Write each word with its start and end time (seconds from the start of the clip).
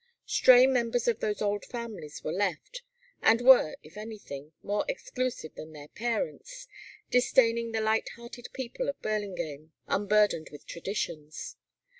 Stray 0.25 0.65
members 0.65 1.07
of 1.07 1.19
those 1.19 1.43
old 1.43 1.63
families 1.63 2.23
were 2.23 2.31
left, 2.31 2.81
and 3.21 3.39
were, 3.39 3.75
if 3.83 3.97
anything, 3.97 4.51
more 4.63 4.83
exclusive 4.87 5.53
than 5.53 5.73
their 5.73 5.89
parents, 5.89 6.67
disdaining 7.11 7.71
the 7.71 7.81
light 7.81 8.09
hearted 8.17 8.47
people 8.51 8.89
of 8.89 8.99
Burlingame, 9.03 9.73
unburdened 9.87 10.49
with 10.51 10.65
traditions. 10.65 11.55